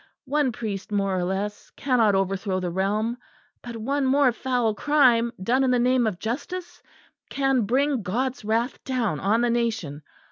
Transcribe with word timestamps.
One 0.25 0.51
priest 0.51 0.91
more 0.91 1.15
or 1.15 1.23
less 1.23 1.69
cannot 1.75 2.15
overthrow 2.15 2.59
the 2.59 2.71
realm; 2.71 3.17
but 3.61 3.77
one 3.77 4.07
more 4.07 4.31
foul 4.31 4.73
crime 4.73 5.31
done 5.43 5.63
in 5.63 5.69
the 5.69 5.77
name 5.77 6.07
of 6.07 6.17
justice 6.17 6.81
can 7.29 7.67
bring 7.67 8.01
God's 8.01 8.43
wrath 8.43 8.83
down 8.83 9.19
on 9.19 9.41
the 9.41 9.51
nation. 9.51 10.01